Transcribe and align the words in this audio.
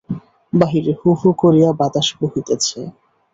বাহিরে 0.53 0.93
হু 0.99 1.09
হু 1.19 1.29
করিয়া 1.41 1.69
বাতাস 1.79 2.07
বহিতেছে। 2.19 2.79